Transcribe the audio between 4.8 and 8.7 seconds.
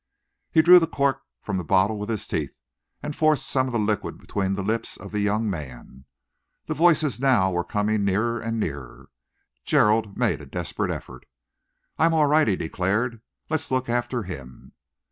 of the young man. The voices now were coming nearer and